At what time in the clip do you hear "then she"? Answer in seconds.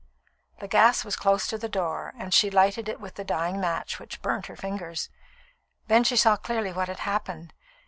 5.85-6.15